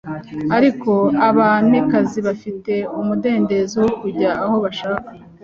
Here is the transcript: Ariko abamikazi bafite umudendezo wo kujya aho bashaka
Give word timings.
Ariko 0.57 0.91
abamikazi 1.27 2.19
bafite 2.27 2.73
umudendezo 2.99 3.75
wo 3.85 3.91
kujya 4.01 4.29
aho 4.43 4.55
bashaka 4.63 5.09